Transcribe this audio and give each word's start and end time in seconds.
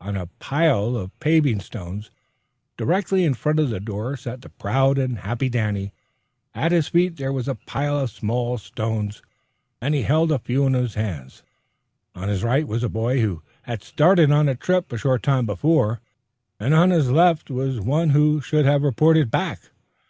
On 0.00 0.16
a 0.16 0.28
pile 0.38 0.96
of 0.96 1.12
paving 1.20 1.60
stones 1.60 2.10
directly 2.78 3.24
in 3.24 3.34
front 3.34 3.60
of 3.60 3.68
the 3.68 3.78
door 3.78 4.16
sat 4.16 4.40
the 4.40 4.48
proud 4.48 4.96
and 4.96 5.18
happy 5.18 5.50
Danny. 5.50 5.92
At 6.54 6.72
his 6.72 6.88
feet 6.88 7.16
there 7.18 7.30
was 7.30 7.46
a 7.46 7.56
pile 7.56 7.98
of 7.98 8.10
smaller 8.10 8.56
stones, 8.56 9.20
and 9.82 9.94
he 9.94 10.00
held 10.00 10.32
a 10.32 10.38
few 10.38 10.64
in 10.64 10.72
his 10.72 10.94
hands. 10.94 11.42
On 12.14 12.30
his 12.30 12.42
right 12.42 12.66
was 12.66 12.84
a 12.84 12.88
boy 12.88 13.20
who 13.20 13.42
had 13.64 13.82
started 13.84 14.30
on 14.30 14.48
a 14.48 14.54
trip 14.54 14.90
a 14.90 14.96
short 14.96 15.22
time 15.22 15.44
before, 15.44 16.00
and 16.58 16.72
on 16.72 16.88
his 16.88 17.10
left 17.10 17.50
was 17.50 17.78
one 17.78 18.08
who 18.16 18.40
should 18.40 18.64
have 18.64 18.82
reported 18.82 19.30
back. 19.30 19.60